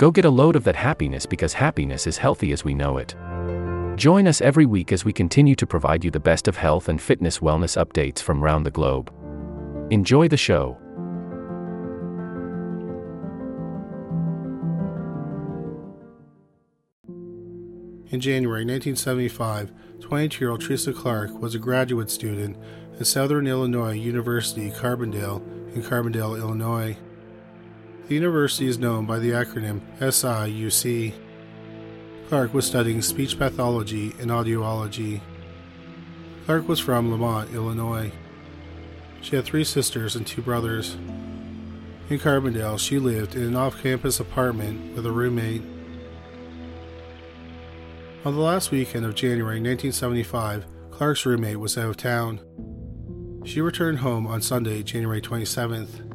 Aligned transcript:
Go 0.00 0.10
get 0.10 0.24
a 0.24 0.30
load 0.30 0.56
of 0.56 0.64
that 0.64 0.76
happiness 0.76 1.26
because 1.26 1.52
happiness 1.52 2.06
is 2.06 2.16
healthy 2.16 2.52
as 2.52 2.64
we 2.64 2.72
know 2.72 2.96
it. 2.96 3.14
Join 3.98 4.26
us 4.26 4.40
every 4.40 4.64
week 4.64 4.92
as 4.92 5.04
we 5.04 5.12
continue 5.12 5.54
to 5.54 5.66
provide 5.66 6.02
you 6.06 6.10
the 6.10 6.18
best 6.18 6.48
of 6.48 6.56
health 6.56 6.88
and 6.88 6.98
fitness 6.98 7.40
wellness 7.40 7.76
updates 7.76 8.20
from 8.20 8.42
around 8.42 8.62
the 8.62 8.70
globe. 8.70 9.12
Enjoy 9.90 10.26
the 10.26 10.38
show. 10.38 10.78
In 18.10 18.20
January 18.20 18.64
1975, 18.64 19.70
22 20.00 20.42
year 20.42 20.50
old 20.50 20.62
Teresa 20.62 20.94
Clark 20.94 21.38
was 21.38 21.54
a 21.54 21.58
graduate 21.58 22.10
student 22.10 22.56
at 22.98 23.06
Southern 23.06 23.46
Illinois 23.46 23.92
University, 23.92 24.70
Carbondale, 24.70 25.42
in 25.74 25.82
Carbondale, 25.82 26.38
Illinois. 26.38 26.96
The 28.10 28.16
university 28.16 28.66
is 28.66 28.76
known 28.76 29.06
by 29.06 29.20
the 29.20 29.30
acronym 29.30 29.82
SIUC. 30.00 31.14
Clark 32.28 32.52
was 32.52 32.66
studying 32.66 33.02
speech 33.02 33.38
pathology 33.38 34.16
and 34.18 34.32
audiology. 34.32 35.20
Clark 36.44 36.66
was 36.66 36.80
from 36.80 37.12
Lemont, 37.12 37.54
Illinois. 37.54 38.10
She 39.20 39.36
had 39.36 39.44
three 39.44 39.62
sisters 39.62 40.16
and 40.16 40.26
two 40.26 40.42
brothers. 40.42 40.94
In 42.08 42.18
Carbondale, 42.18 42.80
she 42.80 42.98
lived 42.98 43.36
in 43.36 43.44
an 43.44 43.54
off 43.54 43.80
campus 43.80 44.18
apartment 44.18 44.96
with 44.96 45.06
a 45.06 45.12
roommate. 45.12 45.62
On 48.24 48.34
the 48.34 48.40
last 48.40 48.72
weekend 48.72 49.06
of 49.06 49.14
January 49.14 49.60
1975, 49.60 50.66
Clark's 50.90 51.24
roommate 51.24 51.60
was 51.60 51.78
out 51.78 51.90
of 51.90 51.96
town. 51.96 52.40
She 53.44 53.60
returned 53.60 53.98
home 53.98 54.26
on 54.26 54.42
Sunday, 54.42 54.82
January 54.82 55.20
27th. 55.20 56.09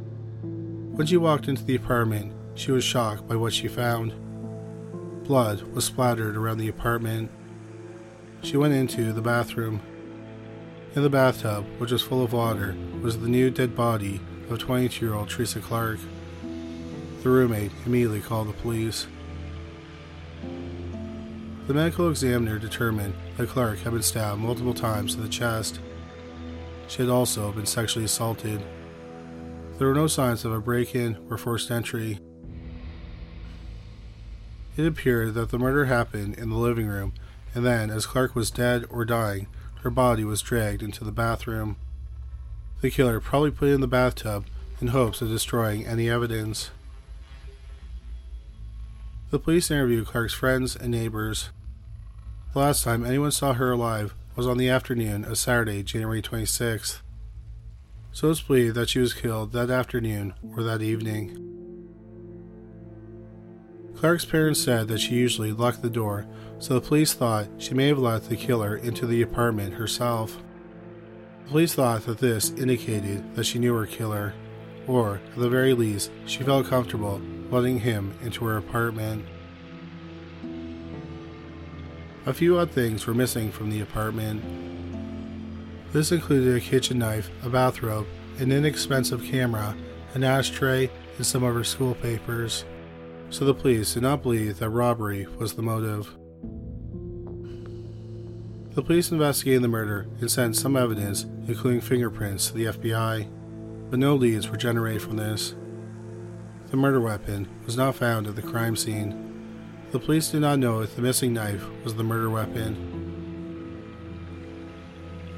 When 0.96 1.06
she 1.06 1.18
walked 1.18 1.50
into 1.50 1.66
the 1.66 1.76
apartment, 1.76 2.32
she 2.54 2.72
was 2.72 2.86
shocked 2.86 3.28
by 3.28 3.36
what 3.36 3.52
she 3.52 3.68
found. 3.68 4.14
Blood 5.26 5.62
was 5.74 5.84
splattered 5.84 6.38
around 6.38 6.58
the 6.58 6.70
apartment. 6.70 7.30
She 8.44 8.56
went 8.56 8.74
into 8.74 9.12
the 9.12 9.22
bathroom. 9.22 9.82
In 10.96 11.04
the 11.04 11.10
bathtub, 11.10 11.66
which 11.80 11.92
was 11.92 12.02
full 12.02 12.24
of 12.24 12.32
water, 12.32 12.78
was 13.02 13.20
the 13.20 13.28
new 13.28 13.50
dead 13.50 13.76
body 13.76 14.22
of 14.50 14.60
22 14.60 15.06
year 15.06 15.14
old 15.14 15.28
Teresa 15.28 15.60
Clark. 15.60 16.00
The 17.24 17.30
roommate 17.30 17.74
immediately 17.86 18.22
called 18.22 18.48
the 18.48 18.54
police. 18.54 19.06
The 21.68 21.74
medical 21.74 22.10
examiner 22.10 22.58
determined 22.58 23.16
that 23.36 23.50
Clark 23.50 23.80
had 23.80 23.92
been 23.92 24.02
stabbed 24.02 24.40
multiple 24.40 24.74
times 24.74 25.16
in 25.16 25.22
the 25.22 25.28
chest. 25.28 25.82
She 26.88 27.02
had 27.02 27.12
also 27.12 27.52
been 27.52 27.66
sexually 27.66 28.06
assaulted. 28.06 28.64
There 29.78 29.88
were 29.88 29.94
no 29.94 30.08
signs 30.08 30.46
of 30.46 30.53
a 30.53 30.62
break 30.62 30.96
in 30.96 31.18
or 31.30 31.38
forced 31.38 31.69
entry. 31.69 32.19
It 34.78 34.85
appeared 34.85 35.34
that 35.34 35.50
the 35.50 35.59
murder 35.59 35.85
happened 35.85 36.35
in 36.35 36.50
the 36.50 36.58
living 36.58 36.88
room, 36.88 37.14
and 37.53 37.66
then, 37.66 37.90
as 37.90 38.05
Clark 38.05 38.35
was 38.35 38.52
dead 38.52 38.85
or 38.90 39.03
dying, 39.05 39.47
her 39.82 39.90
body 39.90 40.23
was 40.23 40.41
dragged 40.41 40.82
into 40.82 41.03
the 41.03 41.11
bathroom. 41.11 41.76
The 42.82 42.90
killer 42.90 43.20
probably 43.20 43.52
put 43.52 43.70
it 43.70 43.73
in 43.73 43.82
the 43.82 43.88
bathtub 43.88 44.46
in 44.79 44.88
hopes 44.88 45.22
of 45.22 45.29
destroying 45.29 45.85
any 45.85 46.09
evidence. 46.09 46.72
The 49.32 49.40
police 49.40 49.70
interviewed 49.72 50.08
Clark's 50.08 50.34
friends 50.34 50.76
and 50.76 50.91
neighbors. 50.91 51.50
The 52.53 52.59
last 52.59 52.84
time 52.84 53.05
anyone 53.05 53.32
saw 53.32 53.53
her 53.53 53.72
alive 53.72 54.14
was 54.35 54.47
on 54.47 54.58
the 54.58 54.70
afternoon 54.70 55.26
of 55.26 55.38
Saturday, 55.38 55.84
January 55.84 56.22
26th. 56.22 57.02
So 58.16 58.32
it's 58.32 58.40
believed 58.40 58.76
that 58.76 58.88
she 58.88 59.00
was 59.00 59.14
killed 59.14 59.52
that 59.52 59.70
afternoon 59.70 60.35
or 60.56 60.64
that 60.64 60.82
evening. 60.82 61.38
Clark's 63.94 64.23
parents 64.23 64.62
said 64.62 64.88
that 64.88 65.02
she 65.02 65.16
usually 65.16 65.52
locked 65.52 65.82
the 65.82 65.90
door, 65.90 66.26
so 66.58 66.76
the 66.76 66.88
police 66.88 67.14
thought 67.14 67.50
she 67.58 67.73
may 67.73 67.90
have 67.90 68.00
let 68.00 68.29
the 68.29 68.38
killer 68.38 68.78
into 68.78 69.06
the 69.06 69.22
apartment 69.22 69.73
herself. 69.73 70.41
The 71.44 71.50
police 71.50 71.73
thought 71.76 72.06
that 72.06 72.20
this 72.20 72.52
indicated 72.52 73.35
that 73.35 73.44
she 73.44 73.59
knew 73.59 73.76
her 73.76 73.85
killer, 73.85 74.34
or, 74.88 75.20
at 75.34 75.38
the 75.38 75.50
very 75.50 75.73
least, 75.73 76.09
she 76.26 76.41
felt 76.41 76.67
comfortable 76.67 77.20
letting 77.52 77.79
him 77.79 78.17
into 78.23 78.46
her 78.46 78.56
apartment. 78.56 79.26
A 82.26 82.34
few 82.34 82.58
odd 82.59 82.72
things 82.72 83.06
were 83.06 83.14
missing 83.14 83.52
from 83.52 83.70
the 83.70 83.82
apartment. 83.82 84.41
This 85.91 86.11
included 86.11 86.55
a 86.55 86.59
kitchen 86.59 86.99
knife, 86.99 87.29
a 87.43 87.49
bathrobe, 87.49 88.08
an 88.37 88.52
inexpensive 88.52 89.23
camera, 89.23 89.76
an 90.14 90.23
ashtray, 90.23 90.90
and 91.17 91.26
some 91.26 91.43
of 91.43 91.53
her 91.55 91.64
school 91.64 91.96
papers. 91.96 92.66
So 93.29 93.46
the 93.46 93.53
police 93.53 93.93
did 93.93 94.03
not 94.03 94.22
believe 94.22 94.59
that 94.59 94.70
robbery 94.70 95.26
was 95.37 95.53
the 95.53 95.61
motive. 95.61 96.16
The 98.76 98.84
police 98.84 99.09
investigated 99.09 99.61
the 99.61 99.70
murder 99.70 100.05
and 100.20 100.29
sent 100.29 100.58
some 100.58 100.76
evidence, 100.76 101.26
including 101.47 101.79
fingerprints, 101.79 102.47
to 102.47 102.53
the 102.53 102.66
FBI, 102.66 103.29
but 103.90 103.99
no 103.99 104.16
leads 104.16 104.49
were 104.49 104.58
generated 104.58 105.02
from 105.02 105.16
this. 105.16 105.55
The 106.72 106.78
murder 106.78 106.99
weapon 106.99 107.47
was 107.66 107.78
not 107.78 107.96
found 107.96 108.28
at 108.28 108.35
the 108.35 108.41
crime 108.41 108.76
scene. 108.76 109.22
The 109.91 109.99
police 109.99 110.29
did 110.29 110.41
not 110.41 110.59
know 110.59 110.81
if 110.81 110.96
the 110.96 111.02
missing 111.02 111.31
knife 111.31 111.64
was 111.85 111.96
the 111.96 112.03
murder 112.03 112.29
weapon. 112.29 112.95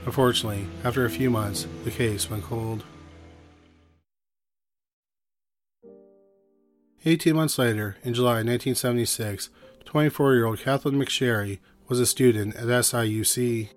Unfortunately, 0.08 0.66
after 0.86 1.04
a 1.04 1.10
few 1.10 1.30
months, 1.30 1.68
the 1.84 1.92
case 1.92 2.30
went 2.30 2.46
cold. 2.46 2.86
18 7.04 7.36
months 7.36 7.60
later, 7.60 7.98
in 8.04 8.14
July 8.14 8.36
1976, 8.36 9.50
24 9.84 10.34
year 10.34 10.46
old 10.46 10.60
Kathleen 10.60 10.96
McSherry 10.96 11.60
was 11.90 12.00
a 12.00 12.06
student 12.06 12.56
at 12.56 12.68
SIUC. 12.68 13.68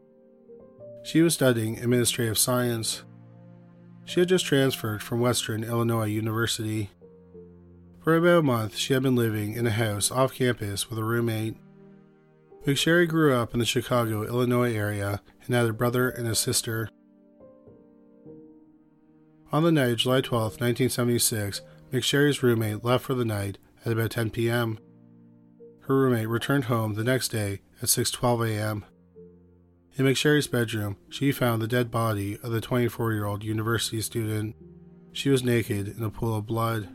She 1.02 1.20
was 1.20 1.34
studying 1.34 1.78
administrative 1.78 2.38
science. 2.38 3.02
She 4.04 4.20
had 4.20 4.28
just 4.28 4.46
transferred 4.46 5.02
from 5.02 5.18
Western 5.18 5.64
Illinois 5.64 6.06
University. 6.06 6.90
For 8.04 8.16
about 8.16 8.38
a 8.38 8.42
month, 8.42 8.76
she 8.76 8.94
had 8.94 9.02
been 9.02 9.16
living 9.16 9.54
in 9.54 9.66
a 9.66 9.72
house 9.72 10.12
off 10.12 10.34
campus 10.34 10.88
with 10.88 10.98
a 11.00 11.04
roommate. 11.04 11.56
McSherry 12.66 13.08
grew 13.08 13.34
up 13.34 13.54
in 13.54 13.58
the 13.58 13.64
Chicago, 13.64 14.22
Illinois 14.22 14.74
area 14.74 15.22
and 15.46 15.54
had 15.54 15.66
a 15.66 15.72
brother 15.72 16.10
and 16.10 16.28
a 16.28 16.34
sister. 16.34 16.90
On 19.50 19.62
the 19.62 19.72
night 19.72 19.92
of 19.92 19.96
July 19.96 20.20
12, 20.20 20.60
1976, 20.60 21.62
McSherry's 21.90 22.42
roommate 22.42 22.84
left 22.84 23.04
for 23.04 23.14
the 23.14 23.24
night 23.24 23.58
at 23.84 23.92
about 23.92 24.10
10 24.10 24.30
p.m. 24.30 24.78
Her 25.80 25.96
roommate 26.02 26.28
returned 26.28 26.64
home 26.64 26.94
the 26.94 27.02
next 27.02 27.28
day 27.28 27.62
at 27.82 27.88
6:12 27.88 28.50
a.m. 28.50 28.84
In 29.96 30.04
McSherry's 30.04 30.46
bedroom, 30.46 30.98
she 31.08 31.32
found 31.32 31.60
the 31.60 31.66
dead 31.66 31.90
body 31.90 32.38
of 32.42 32.52
the 32.52 32.60
24-year-old 32.60 33.42
university 33.42 34.00
student. 34.02 34.54
She 35.12 35.30
was 35.30 35.42
naked 35.42 35.88
in 35.88 36.04
a 36.04 36.10
pool 36.10 36.36
of 36.36 36.46
blood. 36.46 36.88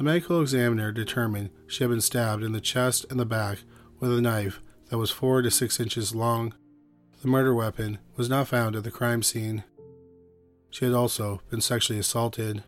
The 0.00 0.04
medical 0.04 0.40
examiner 0.40 0.92
determined 0.92 1.50
she 1.66 1.84
had 1.84 1.90
been 1.90 2.00
stabbed 2.00 2.42
in 2.42 2.52
the 2.52 2.60
chest 2.62 3.04
and 3.10 3.20
the 3.20 3.26
back 3.26 3.58
with 3.98 4.10
a 4.10 4.22
knife 4.22 4.62
that 4.88 4.96
was 4.96 5.10
4 5.10 5.42
to 5.42 5.50
6 5.50 5.78
inches 5.78 6.14
long. 6.14 6.54
The 7.20 7.28
murder 7.28 7.54
weapon 7.54 7.98
was 8.16 8.26
not 8.26 8.48
found 8.48 8.74
at 8.74 8.84
the 8.84 8.90
crime 8.90 9.22
scene. 9.22 9.62
She 10.70 10.86
had 10.86 10.94
also 10.94 11.42
been 11.50 11.60
sexually 11.60 12.00
assaulted. 12.00 12.64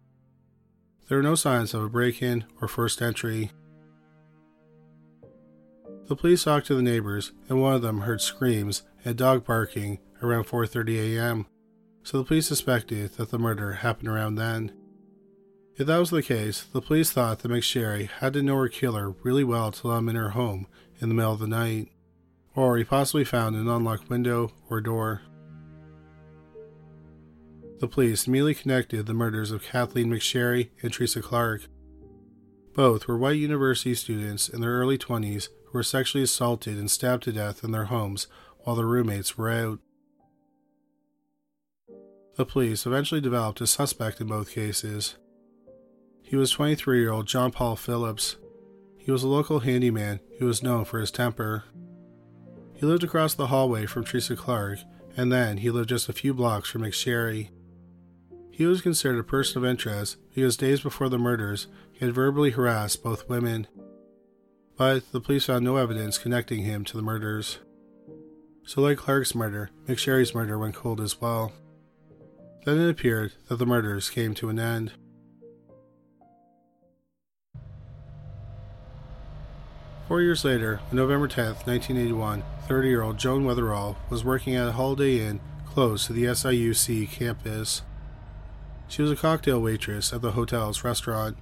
There 1.09 1.17
were 1.17 1.23
no 1.23 1.35
signs 1.35 1.73
of 1.73 1.83
a 1.83 1.89
break 1.89 2.21
in 2.21 2.45
or 2.61 2.69
first 2.69 3.01
entry. 3.01 3.51
The 6.09 6.17
police 6.17 6.45
talked 6.45 6.67
to 6.67 6.75
the 6.75 6.83
neighbors, 6.83 7.33
and 7.49 7.63
one 7.63 7.73
of 7.73 7.81
them 7.81 8.03
heard 8.03 8.21
screams 8.21 8.83
and 9.07 9.17
dog 9.17 9.47
barking 9.47 10.01
around 10.23 10.45
4:30 10.45 11.17
a.m. 11.17 11.47
So 12.03 12.19
the 12.19 12.25
police 12.25 12.47
suspected 12.47 13.15
that 13.15 13.31
the 13.31 13.39
murder 13.39 13.73
happened 13.73 14.09
around 14.09 14.35
then. 14.35 14.73
If 15.77 15.87
that 15.87 15.99
was 15.99 16.11
the 16.11 16.23
case, 16.23 16.65
the 16.65 16.83
police 16.83 17.11
thought 17.11 17.39
that 17.41 17.51
McSherry 17.51 18.09
had 18.09 18.35
to 18.35 18.43
know 18.43 18.57
her 18.57 18.69
killer 18.69 19.15
really 19.23 19.43
well 19.43 19.73
to 19.73 19.89
let 19.89 19.99
him 19.99 20.09
in 20.11 20.17
her 20.17 20.31
home 20.31 20.67
in 21.01 21.09
the 21.09 21.15
middle 21.15 21.33
of 21.33 21.39
the 21.39 21.47
night, 21.47 21.89
or 22.55 22.77
he 22.77 22.85
possibly 22.85 23.25
found 23.25 23.57
an 23.57 23.69
unlocked 23.69 24.11
window 24.11 24.53
or 24.69 24.83
door. 24.83 25.23
The 27.81 27.89
police 27.89 28.27
immediately 28.27 28.55
connected 28.55 29.07
the 29.07 29.15
murders 29.15 29.51
of 29.51 29.65
Kathleen 29.65 30.11
McSherry 30.11 30.69
and 30.83 30.93
Teresa 30.93 31.23
Clark. 31.23 31.63
Both 32.75 33.09
were 33.09 33.19
white 33.19 33.39
university 33.39 33.95
students 33.95 34.49
in 34.49 34.61
their 34.61 34.73
early 34.73 34.99
20s 34.99 35.49
who 35.67 35.79
were 35.79 35.83
sexually 35.83 36.23
assaulted 36.23 36.79
and 36.79 36.91
stabbed 36.91 37.25
to 37.25 37.33
death 37.33 37.65
in 37.65 37.73
their 37.73 37.87
homes 37.87 38.29
while 38.61 38.77
their 38.77 38.87
roommates 38.87 39.37
were 39.37 39.51
out. 39.51 39.79
The 42.37 42.47
police 42.47 42.87
eventually 42.87 43.21
developed 43.21 43.61
a 43.61 43.67
suspect 43.67 44.21
in 44.21 44.27
both 44.27 44.53
cases. 44.53 45.17
He 46.33 46.39
was 46.39 46.51
23 46.51 46.99
year 46.99 47.13
old 47.13 47.27
John 47.27 47.51
Paul 47.51 47.77
Phillips. 47.77 48.37
He 48.97 49.13
was 49.13 49.23
a 49.23 49.29
local 49.29 49.61
handyman 49.61 50.21
who 50.39 50.47
was 50.47 50.63
known 50.63 50.87
for 50.87 50.99
his 50.99 51.11
temper. 51.11 51.65
He 52.73 52.87
lived 52.87 53.05
across 53.05 53.35
the 53.35 53.49
hallway 53.49 53.85
from 53.85 54.03
Teresa 54.03 54.35
Clark, 54.35 54.79
and 55.15 55.31
then 55.31 55.59
he 55.59 55.71
lived 55.71 55.91
just 55.91 56.09
a 56.09 56.15
few 56.15 56.33
blocks 56.33 56.71
from 56.71 56.81
McSherry. 56.81 57.51
He 58.51 58.65
was 58.65 58.81
considered 58.81 59.19
a 59.19 59.25
person 59.25 59.59
of 59.59 59.69
interest 59.69 60.17
because 60.35 60.57
days 60.57 60.81
before 60.81 61.11
the 61.11 61.19
murders, 61.19 61.67
he 61.93 62.03
had 62.03 62.15
verbally 62.15 62.53
harassed 62.53 63.03
both 63.03 63.29
women. 63.29 63.67
But 64.79 65.13
the 65.13 65.21
police 65.21 65.45
found 65.45 65.67
no 65.67 65.77
evidence 65.77 66.17
connecting 66.17 66.63
him 66.63 66.83
to 66.87 66.97
the 66.97 67.03
murders. 67.03 67.59
So, 68.65 68.81
like 68.81 68.97
Clark's 68.97 69.35
murder, 69.35 69.69
McSherry's 69.87 70.35
murder 70.35 70.59
went 70.59 70.77
cold 70.77 70.99
as 70.99 71.21
well. 71.21 71.53
Then 72.65 72.79
it 72.79 72.89
appeared 72.89 73.35
that 73.49 73.57
the 73.57 73.67
murders 73.67 74.09
came 74.09 74.33
to 74.37 74.49
an 74.49 74.59
end. 74.59 74.93
Four 80.13 80.21
years 80.21 80.45
later, 80.45 80.79
on 80.91 80.97
November 80.99 81.27
10, 81.27 81.47
1981, 81.65 82.43
30 82.69 82.87
year 82.87 83.01
old 83.01 83.17
Joan 83.17 83.45
Weatherall 83.45 83.97
was 84.11 84.27
working 84.27 84.55
at 84.55 84.69
a 84.69 84.73
Holiday 84.73 85.27
Inn 85.27 85.41
close 85.65 86.07
to 86.07 86.13
the 86.13 86.25
SIUC 86.25 87.11
campus. 87.11 87.81
She 88.89 89.01
was 89.01 89.11
a 89.11 89.17
cocktail 89.17 89.59
waitress 89.63 90.13
at 90.13 90.21
the 90.21 90.33
hotel's 90.33 90.85
restaurant. 90.85 91.39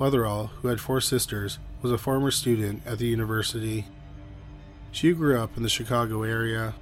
Weatherall, 0.00 0.48
who 0.48 0.66
had 0.66 0.80
four 0.80 1.00
sisters, 1.00 1.60
was 1.82 1.92
a 1.92 1.98
former 1.98 2.32
student 2.32 2.82
at 2.84 2.98
the 2.98 3.06
university. 3.06 3.86
She 4.90 5.12
grew 5.12 5.38
up 5.38 5.56
in 5.56 5.62
the 5.62 5.68
Chicago 5.68 6.24
area. 6.24 6.74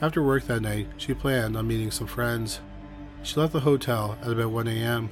After 0.00 0.20
work 0.20 0.48
that 0.48 0.62
night, 0.62 0.88
she 0.96 1.14
planned 1.14 1.56
on 1.56 1.68
meeting 1.68 1.92
some 1.92 2.08
friends. 2.08 2.58
She 3.22 3.38
left 3.38 3.52
the 3.52 3.60
hotel 3.60 4.18
at 4.20 4.32
about 4.32 4.50
1 4.50 4.66
a.m. 4.66 5.10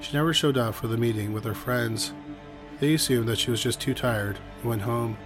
She 0.00 0.16
never 0.16 0.32
showed 0.32 0.56
up 0.56 0.74
for 0.74 0.86
the 0.86 0.96
meeting 0.96 1.32
with 1.32 1.44
her 1.44 1.54
friends. 1.54 2.12
They 2.78 2.94
assumed 2.94 3.28
that 3.28 3.38
she 3.38 3.50
was 3.50 3.62
just 3.62 3.80
too 3.80 3.94
tired 3.94 4.38
and 4.60 4.70
went 4.70 4.82
home. 4.82 5.18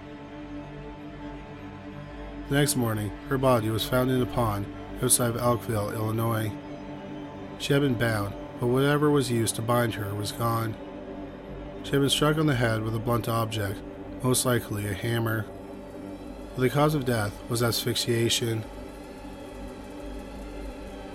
The 2.49 2.57
next 2.57 2.77
morning, 2.77 3.13
her 3.29 3.39
body 3.39 3.71
was 3.71 3.85
found 3.85 4.11
in 4.11 4.21
a 4.21 4.27
pond 4.27 4.67
outside 5.03 5.31
of 5.31 5.37
Elkville, 5.37 5.95
Illinois. 5.95 6.53
She 7.59 7.73
had 7.73 7.83
been 7.83 7.95
bound, 7.95 8.35
but 8.61 8.67
whatever 8.67 9.11
was 9.11 9.31
used 9.31 9.55
to 9.57 9.63
bind 9.63 9.95
her 9.95 10.15
was 10.15 10.33
gone. 10.33 10.75
She 11.85 11.93
had 11.93 12.01
been 12.01 12.11
struck 12.11 12.37
on 12.37 12.47
the 12.47 12.55
head 12.55 12.83
with 12.83 12.95
a 12.95 12.99
blunt 12.99 13.29
object, 13.29 13.79
most 14.23 14.45
likely 14.45 14.87
a 14.89 14.93
hammer. 14.93 15.47
But 16.55 16.63
the 16.63 16.71
cause 16.71 16.95
of 16.95 17.05
death 17.05 17.33
was 17.49 17.63
asphyxiation. 17.63 18.65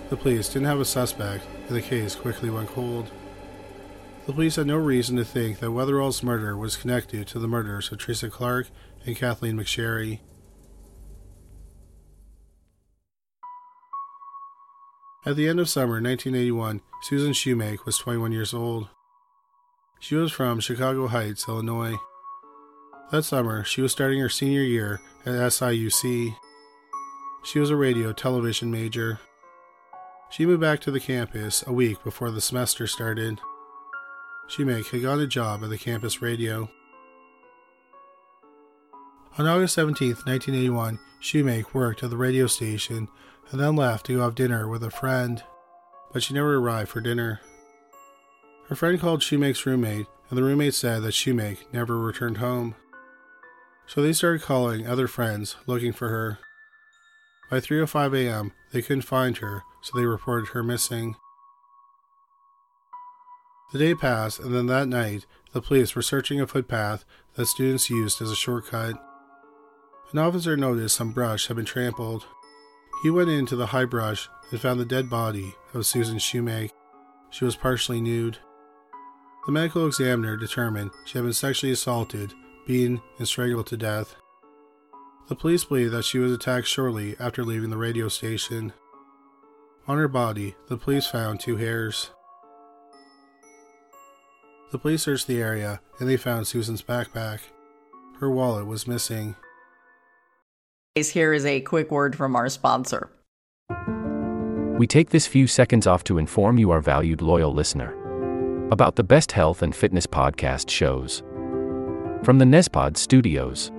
The 0.08 0.16
police 0.16 0.48
didn't 0.48 0.66
have 0.66 0.80
a 0.80 0.84
suspect, 0.84 1.46
and 1.68 1.76
the 1.76 1.82
case 1.82 2.14
quickly 2.14 2.50
went 2.50 2.70
cold. 2.70 3.10
The 4.26 4.34
police 4.34 4.56
had 4.56 4.66
no 4.66 4.76
reason 4.76 5.16
to 5.16 5.24
think 5.24 5.58
that 5.58 5.72
Weatherall's 5.72 6.22
murder 6.22 6.56
was 6.56 6.76
connected 6.76 7.26
to 7.28 7.38
the 7.38 7.48
murders 7.48 7.90
of 7.90 7.98
Teresa 7.98 8.28
Clark 8.28 8.68
and 9.04 9.16
Kathleen 9.16 9.56
McSherry. 9.56 10.20
At 15.26 15.36
the 15.36 15.48
end 15.48 15.58
of 15.58 15.68
summer 15.68 16.00
1981, 16.00 16.80
Susan 17.02 17.32
Shoemake 17.32 17.84
was 17.84 17.98
21 17.98 18.32
years 18.32 18.54
old. 18.54 18.88
She 19.98 20.14
was 20.14 20.32
from 20.32 20.60
Chicago 20.60 21.08
Heights, 21.08 21.46
Illinois. 21.48 21.96
That 23.10 23.24
summer, 23.24 23.64
she 23.64 23.82
was 23.82 23.92
starting 23.92 24.20
her 24.20 24.28
senior 24.28 24.62
year 24.62 25.00
at 25.26 25.32
SIUC. 25.32 26.36
She 27.42 27.58
was 27.58 27.70
a 27.70 27.76
radio 27.76 28.12
television 28.12 28.70
major. 28.70 29.20
She 30.30 30.46
moved 30.46 30.60
back 30.60 30.80
to 30.82 30.90
the 30.90 31.00
campus 31.00 31.64
a 31.66 31.72
week 31.72 32.02
before 32.04 32.30
the 32.30 32.40
semester 32.40 32.86
started. 32.86 33.40
Had 34.56 35.02
got 35.02 35.20
a 35.20 35.28
job 35.28 35.62
at 35.62 35.70
the 35.70 35.78
campus 35.78 36.20
radio. 36.20 36.68
On 39.38 39.46
August 39.46 39.76
17, 39.76 40.08
1981, 40.08 40.98
Shoemake 41.22 41.72
worked 41.72 42.02
at 42.02 42.10
the 42.10 42.16
radio 42.16 42.48
station 42.48 43.08
and 43.50 43.60
then 43.60 43.76
left 43.76 44.06
to 44.06 44.16
go 44.16 44.22
have 44.22 44.34
dinner 44.34 44.68
with 44.68 44.82
a 44.82 44.90
friend, 44.90 45.42
but 46.12 46.24
she 46.24 46.34
never 46.34 46.56
arrived 46.56 46.90
for 46.90 47.00
dinner. 47.00 47.40
Her 48.68 48.74
friend 48.74 49.00
called 49.00 49.20
Shoemake's 49.20 49.64
roommate, 49.64 50.06
and 50.28 50.36
the 50.36 50.42
roommate 50.42 50.74
said 50.74 51.04
that 51.04 51.14
Shoemake 51.14 51.72
never 51.72 51.96
returned 51.96 52.38
home. 52.38 52.74
So 53.86 54.02
they 54.02 54.12
started 54.12 54.42
calling 54.42 54.86
other 54.86 55.06
friends 55.06 55.56
looking 55.66 55.92
for 55.92 56.08
her. 56.08 56.38
By 57.50 57.60
3:05 57.60 58.16
a.m., 58.16 58.52
they 58.72 58.82
couldn't 58.82 59.02
find 59.02 59.36
her, 59.38 59.62
so 59.80 59.96
they 59.96 60.06
reported 60.06 60.48
her 60.48 60.64
missing. 60.64 61.14
The 63.72 63.78
day 63.78 63.94
passed, 63.94 64.40
and 64.40 64.54
then 64.54 64.66
that 64.66 64.88
night, 64.88 65.26
the 65.52 65.62
police 65.62 65.94
were 65.94 66.02
searching 66.02 66.40
a 66.40 66.46
footpath 66.46 67.04
that 67.34 67.46
students 67.46 67.90
used 67.90 68.20
as 68.20 68.30
a 68.30 68.36
shortcut. 68.36 68.94
An 70.12 70.18
officer 70.18 70.56
noticed 70.56 70.96
some 70.96 71.12
brush 71.12 71.46
had 71.46 71.56
been 71.56 71.64
trampled. 71.64 72.26
He 73.02 73.10
went 73.10 73.30
into 73.30 73.54
the 73.54 73.66
high 73.66 73.84
brush 73.84 74.28
and 74.50 74.60
found 74.60 74.80
the 74.80 74.84
dead 74.84 75.08
body 75.08 75.54
of 75.72 75.86
Susan 75.86 76.18
Shoemake. 76.18 76.70
She 77.30 77.44
was 77.44 77.54
partially 77.54 78.00
nude. 78.00 78.38
The 79.46 79.52
medical 79.52 79.86
examiner 79.86 80.36
determined 80.36 80.90
she 81.06 81.18
had 81.18 81.24
been 81.24 81.32
sexually 81.32 81.72
assaulted, 81.72 82.34
beaten, 82.66 83.00
and 83.18 83.28
strangled 83.28 83.68
to 83.68 83.76
death. 83.76 84.16
The 85.28 85.36
police 85.36 85.64
believe 85.64 85.92
that 85.92 86.04
she 86.04 86.18
was 86.18 86.32
attacked 86.32 86.66
shortly 86.66 87.14
after 87.20 87.44
leaving 87.44 87.70
the 87.70 87.76
radio 87.76 88.08
station. 88.08 88.72
On 89.86 89.96
her 89.96 90.08
body, 90.08 90.56
the 90.68 90.76
police 90.76 91.06
found 91.06 91.38
two 91.38 91.56
hairs. 91.56 92.10
The 94.70 94.78
police 94.78 95.02
searched 95.02 95.26
the 95.26 95.40
area 95.40 95.80
and 95.98 96.08
they 96.08 96.16
found 96.16 96.46
Susan's 96.46 96.82
backpack. 96.82 97.40
Her 98.20 98.30
wallet 98.30 98.66
was 98.66 98.86
missing. 98.86 99.34
Here 100.94 101.32
is 101.32 101.44
a 101.44 101.60
quick 101.60 101.90
word 101.90 102.14
from 102.14 102.36
our 102.36 102.48
sponsor. 102.48 103.10
We 104.78 104.86
take 104.86 105.10
this 105.10 105.26
few 105.26 105.46
seconds 105.46 105.86
off 105.86 106.04
to 106.04 106.18
inform 106.18 106.58
you, 106.58 106.70
our 106.70 106.80
valued 106.80 107.20
loyal 107.20 107.52
listener, 107.52 107.94
about 108.70 108.96
the 108.96 109.02
best 109.02 109.32
health 109.32 109.62
and 109.62 109.74
fitness 109.74 110.06
podcast 110.06 110.70
shows. 110.70 111.22
From 112.22 112.38
the 112.38 112.44
Nezpod 112.44 112.96
studios. 112.96 113.72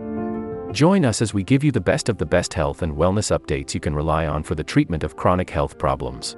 Join 0.71 1.05
us 1.05 1.21
as 1.21 1.33
we 1.33 1.43
give 1.43 1.63
you 1.63 1.71
the 1.71 1.81
best 1.81 2.10
of 2.10 2.17
the 2.17 2.25
best 2.25 2.53
health 2.53 2.81
and 2.81 2.95
wellness 2.95 3.38
updates 3.38 3.74
you 3.74 3.79
can 3.79 3.95
rely 3.95 4.25
on 4.25 4.43
for 4.43 4.55
the 4.55 4.63
treatment 4.63 5.03
of 5.03 5.15
chronic 5.15 5.50
health 5.50 5.77
problems. 5.77 6.38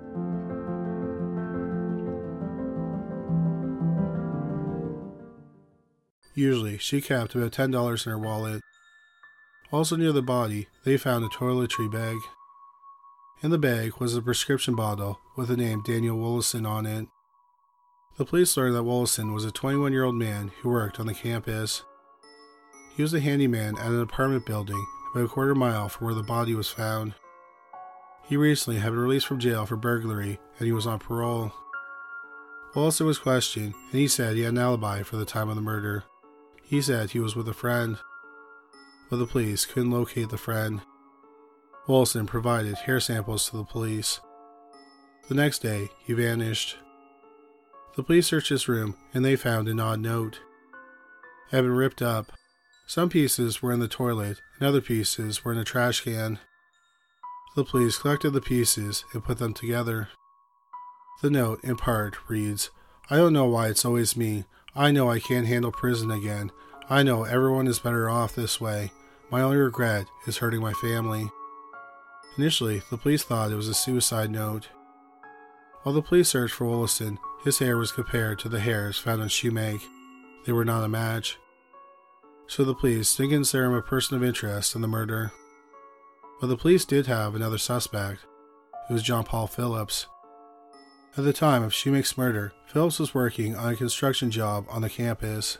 Usually, 6.33 6.77
she 6.77 7.01
kept 7.01 7.35
about 7.35 7.51
$10 7.51 8.05
in 8.05 8.11
her 8.11 8.17
wallet. 8.17 8.61
Also 9.71 9.95
near 9.95 10.11
the 10.11 10.21
body, 10.21 10.67
they 10.85 10.97
found 10.97 11.23
a 11.25 11.29
toiletry 11.29 11.91
bag. 11.91 12.17
In 13.43 13.51
the 13.51 13.57
bag 13.57 13.93
was 13.99 14.15
a 14.15 14.21
prescription 14.21 14.75
bottle 14.75 15.19
with 15.35 15.47
the 15.47 15.57
name 15.57 15.81
Daniel 15.81 16.17
Wollison 16.17 16.65
on 16.65 16.85
it. 16.85 17.07
The 18.17 18.25
police 18.25 18.55
learned 18.55 18.75
that 18.75 18.83
Wollison 18.83 19.33
was 19.33 19.45
a 19.45 19.51
21 19.51 19.93
year 19.93 20.03
old 20.03 20.15
man 20.15 20.51
who 20.61 20.69
worked 20.69 20.99
on 20.99 21.07
the 21.07 21.13
campus. 21.13 21.83
He 22.95 23.01
was 23.01 23.13
a 23.13 23.19
handyman 23.19 23.77
at 23.77 23.87
an 23.87 24.01
apartment 24.01 24.45
building 24.45 24.85
about 25.11 25.25
a 25.25 25.29
quarter 25.29 25.55
mile 25.55 25.89
from 25.89 26.05
where 26.05 26.15
the 26.15 26.21
body 26.21 26.53
was 26.53 26.69
found. 26.69 27.15
He 28.25 28.37
recently 28.37 28.79
had 28.79 28.91
been 28.91 28.99
released 28.99 29.25
from 29.25 29.39
jail 29.39 29.65
for 29.65 29.75
burglary 29.75 30.39
and 30.59 30.65
he 30.67 30.71
was 30.71 30.85
on 30.85 30.99
parole. 30.99 31.51
Wollison 32.75 33.07
was 33.07 33.17
questioned 33.17 33.73
and 33.91 33.99
he 33.99 34.07
said 34.07 34.35
he 34.35 34.43
had 34.43 34.53
an 34.53 34.59
alibi 34.59 35.01
for 35.03 35.15
the 35.15 35.25
time 35.25 35.49
of 35.49 35.55
the 35.55 35.61
murder. 35.61 36.03
He 36.71 36.81
said 36.81 37.11
he 37.11 37.19
was 37.19 37.35
with 37.35 37.49
a 37.49 37.53
friend, 37.53 37.97
but 39.09 39.17
the 39.17 39.27
police 39.27 39.65
couldn't 39.65 39.91
locate 39.91 40.29
the 40.29 40.37
friend. 40.37 40.79
Wilson 41.85 42.25
provided 42.25 42.75
hair 42.75 43.01
samples 43.01 43.49
to 43.49 43.57
the 43.57 43.65
police. 43.65 44.21
The 45.27 45.35
next 45.35 45.59
day, 45.59 45.89
he 46.05 46.13
vanished. 46.13 46.77
The 47.97 48.03
police 48.03 48.27
searched 48.27 48.47
his 48.47 48.69
room 48.69 48.95
and 49.13 49.25
they 49.25 49.35
found 49.35 49.67
an 49.67 49.81
odd 49.81 49.99
note. 49.99 50.39
It 51.51 51.57
had 51.57 51.63
been 51.63 51.73
ripped 51.73 52.01
up. 52.01 52.31
Some 52.87 53.09
pieces 53.09 53.61
were 53.61 53.73
in 53.73 53.81
the 53.81 53.89
toilet 53.89 54.41
and 54.57 54.65
other 54.65 54.79
pieces 54.79 55.43
were 55.43 55.51
in 55.51 55.57
a 55.57 55.65
trash 55.65 55.99
can. 55.99 56.39
The 57.57 57.65
police 57.65 57.97
collected 57.97 58.29
the 58.29 58.39
pieces 58.39 59.03
and 59.11 59.25
put 59.25 59.39
them 59.39 59.53
together. 59.53 60.07
The 61.21 61.31
note, 61.31 61.61
in 61.65 61.75
part, 61.75 62.29
reads 62.29 62.71
I 63.09 63.17
don't 63.17 63.33
know 63.33 63.47
why 63.47 63.67
it's 63.67 63.83
always 63.83 64.15
me. 64.15 64.45
I 64.75 64.91
know 64.91 65.09
I 65.09 65.19
can't 65.19 65.47
handle 65.47 65.71
prison 65.71 66.11
again. 66.11 66.51
I 66.89 67.03
know 67.03 67.23
everyone 67.23 67.67
is 67.67 67.79
better 67.79 68.09
off 68.09 68.35
this 68.35 68.61
way. 68.61 68.91
My 69.29 69.41
only 69.41 69.57
regret 69.57 70.07
is 70.27 70.37
hurting 70.37 70.61
my 70.61 70.73
family. 70.73 71.29
Initially, 72.37 72.81
the 72.89 72.97
police 72.97 73.23
thought 73.23 73.51
it 73.51 73.55
was 73.55 73.67
a 73.67 73.73
suicide 73.73 74.31
note. 74.31 74.69
While 75.83 75.93
the 75.93 76.01
police 76.01 76.29
searched 76.29 76.53
for 76.53 76.65
Wollison, 76.65 77.17
his 77.43 77.59
hair 77.59 77.75
was 77.77 77.91
compared 77.91 78.39
to 78.39 78.49
the 78.49 78.59
hairs 78.61 78.97
found 78.97 79.21
on 79.21 79.27
Shoemake. 79.27 79.83
They 80.45 80.53
were 80.53 80.65
not 80.65 80.83
a 80.83 80.87
match. 80.87 81.37
So 82.47 82.63
the 82.63 82.75
police 82.75 83.15
didn't 83.15 83.31
consider 83.31 83.65
him 83.65 83.73
a 83.73 83.81
person 83.81 84.15
of 84.15 84.23
interest 84.23 84.75
in 84.75 84.81
the 84.81 84.87
murder. 84.87 85.31
But 86.39 86.47
the 86.47 86.57
police 86.57 86.85
did 86.85 87.07
have 87.07 87.35
another 87.35 87.57
suspect. 87.57 88.25
It 88.89 88.93
was 88.93 89.03
John 89.03 89.25
Paul 89.25 89.47
Phillips. 89.47 90.07
At 91.17 91.25
the 91.25 91.33
time 91.33 91.61
of 91.61 91.73
Shoemake's 91.73 92.17
murder, 92.17 92.53
Phillips 92.67 92.97
was 92.97 93.13
working 93.13 93.53
on 93.53 93.73
a 93.73 93.75
construction 93.75 94.31
job 94.31 94.65
on 94.69 94.81
the 94.81 94.89
campus. 94.89 95.57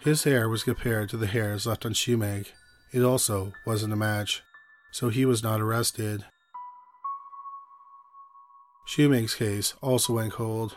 His 0.00 0.24
hair 0.24 0.48
was 0.48 0.64
compared 0.64 1.10
to 1.10 1.16
the 1.16 1.28
hairs 1.28 1.64
left 1.64 1.86
on 1.86 1.92
Shoemake. 1.92 2.48
It 2.92 3.02
also 3.02 3.52
wasn't 3.64 3.92
a 3.92 3.96
match, 3.96 4.42
so 4.90 5.10
he 5.10 5.24
was 5.24 5.44
not 5.44 5.60
arrested. 5.60 6.24
Shoemake's 8.84 9.36
case 9.36 9.74
also 9.80 10.14
went 10.14 10.32
cold. 10.32 10.76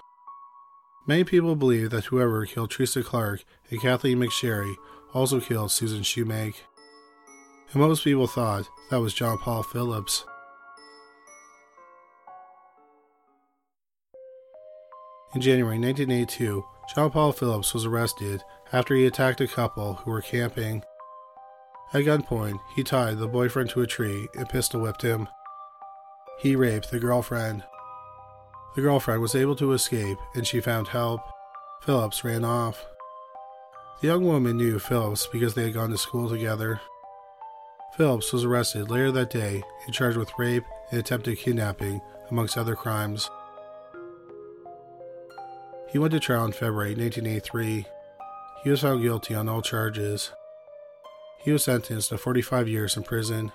Many 1.08 1.24
people 1.24 1.56
believe 1.56 1.90
that 1.90 2.06
whoever 2.06 2.46
killed 2.46 2.70
Teresa 2.70 3.02
Clark 3.02 3.44
and 3.72 3.82
Kathleen 3.82 4.20
McSherry 4.20 4.76
also 5.12 5.40
killed 5.40 5.72
Susan 5.72 6.02
Shoemake. 6.02 6.58
And 7.72 7.82
most 7.82 8.04
people 8.04 8.28
thought 8.28 8.70
that 8.92 9.02
was 9.02 9.16
John 9.16 9.40
Paul 9.40 9.64
Phillips. 9.64 10.24
In 15.36 15.42
January 15.42 15.78
1982, 15.78 16.64
John 16.96 17.12
Paul 17.12 17.34
Phillips 17.34 17.74
was 17.74 17.84
arrested 17.84 18.42
after 18.72 18.96
he 18.96 19.06
attacked 19.06 19.42
a 19.42 19.48
couple 19.48 19.96
who 19.96 20.12
were 20.12 20.22
camping. 20.22 20.82
At 21.94 22.06
gunpoint, 22.06 22.58
he 22.74 22.86
tied 22.86 23.18
the 23.18 23.28
boyfriend 23.28 23.70
to 23.72 23.82
a 23.82 23.88
tree 23.88 24.30
and 24.38 24.48
pistol 24.48 24.80
whipped 24.80 25.02
him. 25.02 25.28
He 26.40 26.56
raped 26.56 26.90
the 26.90 27.02
girlfriend. 27.02 27.66
The 28.78 28.82
girlfriend 28.82 29.22
was 29.22 29.36
able 29.36 29.58
to 29.58 29.74
escape 29.74 30.18
and 30.36 30.48
she 30.48 30.62
found 30.62 30.88
help. 30.88 31.20
Phillips 31.82 32.24
ran 32.24 32.46
off. 32.46 32.86
The 34.00 34.08
young 34.08 34.24
woman 34.24 34.56
knew 34.56 34.80
Phillips 34.80 35.28
because 35.28 35.54
they 35.54 35.64
had 35.64 35.74
gone 35.74 35.90
to 35.90 35.98
school 35.98 36.30
together. 36.30 36.80
Phillips 37.98 38.32
was 38.32 38.46
arrested 38.46 38.90
later 38.90 39.12
that 39.12 39.32
day 39.32 39.64
and 39.86 39.94
charged 39.94 40.18
with 40.18 40.32
rape 40.40 40.64
and 40.92 41.00
attempted 41.02 41.40
kidnapping, 41.40 42.00
amongst 42.32 42.58
other 42.58 42.76
crimes. 42.78 43.30
He 45.96 46.00
went 46.00 46.12
to 46.12 46.20
trial 46.20 46.44
in 46.44 46.52
February 46.52 46.94
1983. 46.94 47.86
He 48.66 48.70
was 48.70 48.82
found 48.82 49.02
guilty 49.02 49.34
on 49.34 49.48
all 49.48 49.62
charges. 49.62 50.34
He 51.40 51.54
was 51.54 51.64
sentenced 51.64 52.10
to 52.10 52.18
45 52.18 52.68
years 52.68 52.98
in 52.98 53.04
prison. 53.04 53.54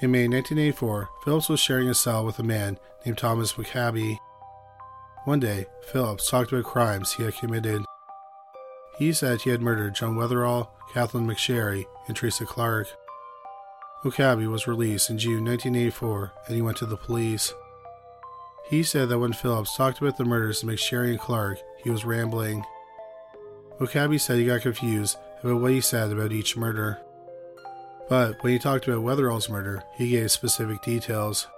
In 0.00 0.12
May 0.12 0.28
1984, 0.28 1.08
Phillips 1.24 1.48
was 1.48 1.58
sharing 1.58 1.88
a 1.88 1.94
cell 1.94 2.24
with 2.24 2.38
a 2.38 2.44
man 2.44 2.78
named 3.04 3.18
Thomas 3.18 3.54
McCabe. 3.54 4.16
One 5.24 5.40
day, 5.40 5.66
Phillips 5.90 6.30
talked 6.30 6.52
about 6.52 6.66
crimes 6.66 7.14
he 7.14 7.24
had 7.24 7.34
committed. 7.34 7.82
He 8.96 9.12
said 9.12 9.40
he 9.40 9.50
had 9.50 9.60
murdered 9.60 9.96
Joan 9.96 10.14
Weatherall, 10.14 10.68
Kathleen 10.94 11.26
McSherry, 11.26 11.84
and 12.06 12.16
Teresa 12.16 12.44
Clark. 12.46 12.86
McCabe 14.04 14.48
was 14.48 14.68
released 14.68 15.10
in 15.10 15.18
June 15.18 15.44
1984 15.44 16.32
and 16.46 16.54
he 16.54 16.62
went 16.62 16.76
to 16.76 16.86
the 16.86 16.96
police. 16.96 17.52
He 18.70 18.84
said 18.84 19.08
that 19.08 19.18
when 19.18 19.32
Phillips 19.32 19.76
talked 19.76 20.00
about 20.00 20.16
the 20.16 20.24
murders 20.24 20.62
of 20.62 20.68
McSherry 20.68 21.10
and 21.10 21.18
Clark, 21.18 21.58
he 21.82 21.90
was 21.90 22.04
rambling. 22.04 22.64
McCabe 23.80 24.20
said 24.20 24.38
he 24.38 24.46
got 24.46 24.62
confused 24.62 25.18
about 25.42 25.60
what 25.60 25.72
he 25.72 25.80
said 25.80 26.12
about 26.12 26.30
each 26.30 26.56
murder. 26.56 27.00
But 28.08 28.40
when 28.42 28.52
he 28.52 28.60
talked 28.60 28.86
about 28.86 29.02
Weatherall's 29.02 29.48
murder, 29.48 29.82
he 29.96 30.10
gave 30.10 30.30
specific 30.30 30.82
details. 30.82 31.48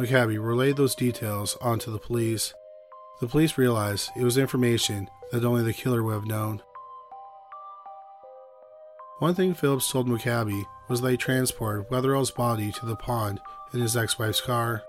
McCabe 0.00 0.44
relayed 0.44 0.76
those 0.76 0.96
details 0.96 1.56
onto 1.60 1.92
the 1.92 1.98
police. 1.98 2.54
The 3.20 3.28
police 3.28 3.56
realized 3.56 4.10
it 4.16 4.24
was 4.24 4.36
information 4.36 5.08
that 5.30 5.44
only 5.44 5.62
the 5.62 5.72
killer 5.72 6.02
would 6.02 6.14
have 6.14 6.26
known. 6.26 6.60
One 9.20 9.36
thing 9.36 9.54
Phillips 9.54 9.92
told 9.92 10.08
McCabe 10.08 10.64
was 10.88 11.02
that 11.02 11.10
he 11.12 11.16
transported 11.16 11.88
Weatherall's 11.88 12.32
body 12.32 12.72
to 12.72 12.86
the 12.86 12.96
pond 12.96 13.38
in 13.72 13.78
his 13.78 13.96
ex 13.96 14.18
wife's 14.18 14.40
car. 14.40 14.82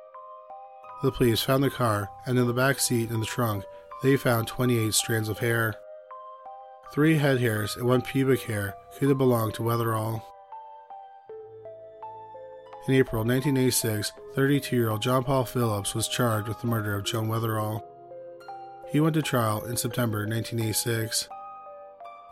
The 1.01 1.11
police 1.11 1.41
found 1.41 1.63
the 1.63 1.69
car, 1.71 2.09
and 2.27 2.37
in 2.37 2.45
the 2.45 2.53
back 2.53 2.79
seat 2.79 3.09
and 3.09 3.21
the 3.21 3.25
trunk, 3.25 3.63
they 4.03 4.17
found 4.17 4.47
28 4.47 4.93
strands 4.93 5.29
of 5.29 5.39
hair. 5.39 5.75
Three 6.93 7.17
head 7.17 7.39
hairs 7.39 7.75
and 7.75 7.87
one 7.87 8.01
pubic 8.01 8.41
hair 8.41 8.75
could 8.97 9.09
have 9.09 9.17
belonged 9.17 9.55
to 9.55 9.63
Weatherall. 9.63 10.21
In 12.87 12.95
April 12.95 13.23
1986, 13.23 14.11
32 14.35 14.75
year 14.75 14.89
old 14.89 15.01
John 15.01 15.23
Paul 15.23 15.45
Phillips 15.45 15.95
was 15.95 16.07
charged 16.07 16.47
with 16.47 16.61
the 16.61 16.67
murder 16.67 16.95
of 16.95 17.05
Joan 17.05 17.27
Weatherall. 17.27 17.83
He 18.89 18.99
went 18.99 19.13
to 19.13 19.21
trial 19.21 19.63
in 19.65 19.77
September 19.77 20.19
1986. 20.19 21.29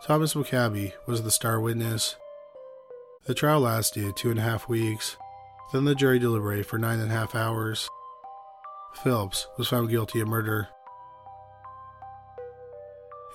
Thomas 0.04 0.34
McCabe 0.34 0.92
was 1.06 1.22
the 1.22 1.30
star 1.30 1.60
witness. 1.60 2.16
The 3.26 3.34
trial 3.34 3.60
lasted 3.60 4.16
two 4.16 4.30
and 4.30 4.38
a 4.38 4.42
half 4.42 4.68
weeks. 4.68 5.16
Then 5.72 5.84
the 5.84 5.94
jury 5.94 6.18
deliberated 6.18 6.66
for 6.66 6.78
nine 6.78 7.00
and 7.00 7.10
a 7.10 7.14
half 7.14 7.34
hours. 7.34 7.88
Phillips 8.94 9.46
was 9.56 9.68
found 9.68 9.88
guilty 9.88 10.20
of 10.20 10.28
murder. 10.28 10.68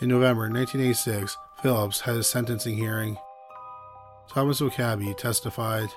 In 0.02 0.10
November 0.10 0.44
1986, 0.44 1.38
Phillips 1.62 2.02
had 2.02 2.16
his 2.16 2.28
sentencing 2.28 2.78
hearing. 2.78 3.18
Thomas 4.30 4.60
McCabe 4.60 5.18
testified. 5.18 5.90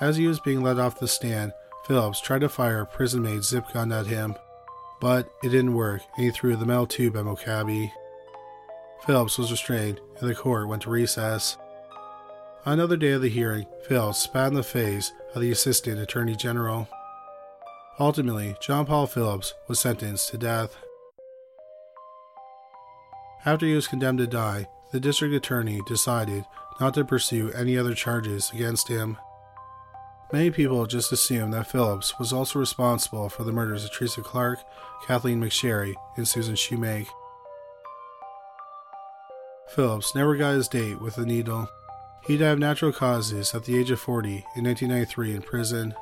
As 0.00 0.16
he 0.16 0.26
was 0.26 0.40
being 0.40 0.62
led 0.62 0.78
off 0.78 0.98
the 0.98 1.06
stand, 1.06 1.52
Phillips 1.86 2.20
tried 2.20 2.40
to 2.40 2.48
fire 2.48 2.80
a 2.80 2.86
prison 2.86 3.22
made 3.22 3.44
zip 3.44 3.72
gun 3.72 3.92
at 3.92 4.06
him, 4.06 4.34
but 5.00 5.30
it 5.42 5.50
didn't 5.50 5.74
work 5.74 6.02
and 6.16 6.24
he 6.24 6.30
threw 6.30 6.56
the 6.56 6.66
metal 6.66 6.86
tube 6.86 7.16
at 7.16 7.24
McCabe. 7.24 7.92
Phillips 9.06 9.38
was 9.38 9.50
restrained 9.50 10.00
and 10.18 10.28
the 10.28 10.34
court 10.34 10.68
went 10.68 10.82
to 10.82 10.90
recess. 10.90 11.56
On 12.66 12.74
another 12.74 12.96
day 12.96 13.12
of 13.12 13.22
the 13.22 13.28
hearing, 13.28 13.66
Phillips 13.88 14.18
spat 14.18 14.48
in 14.48 14.54
the 14.54 14.62
face 14.62 15.12
of 15.34 15.40
the 15.40 15.50
Assistant 15.50 15.98
Attorney 15.98 16.36
General. 16.36 16.88
Ultimately, 17.98 18.56
John 18.60 18.86
Paul 18.86 19.06
Phillips 19.06 19.54
was 19.68 19.80
sentenced 19.80 20.30
to 20.30 20.38
death. 20.38 20.76
After 23.44 23.66
he 23.66 23.74
was 23.74 23.88
condemned 23.88 24.18
to 24.18 24.26
die, 24.26 24.68
the 24.92 25.00
district 25.00 25.34
attorney 25.34 25.80
decided 25.86 26.44
not 26.80 26.94
to 26.94 27.04
pursue 27.04 27.50
any 27.52 27.76
other 27.76 27.94
charges 27.94 28.50
against 28.52 28.88
him. 28.88 29.18
Many 30.32 30.50
people 30.50 30.86
just 30.86 31.12
assumed 31.12 31.52
that 31.54 31.66
Phillips 31.66 32.18
was 32.18 32.32
also 32.32 32.58
responsible 32.58 33.28
for 33.28 33.44
the 33.44 33.52
murders 33.52 33.84
of 33.84 33.92
Teresa 33.92 34.22
Clark, 34.22 34.60
Kathleen 35.06 35.40
McSherry, 35.40 35.94
and 36.16 36.26
Susan 36.26 36.54
Shoemake. 36.54 37.08
Phillips 39.74 40.14
never 40.14 40.36
got 40.36 40.54
his 40.54 40.68
date 40.68 41.00
with 41.00 41.16
the 41.16 41.26
needle. 41.26 41.68
He 42.26 42.36
died 42.36 42.52
of 42.52 42.58
natural 42.58 42.92
causes 42.92 43.54
at 43.54 43.64
the 43.64 43.78
age 43.78 43.90
of 43.90 44.00
40 44.00 44.44
in 44.56 44.64
1993 44.64 45.34
in 45.34 45.42
prison. 45.42 45.94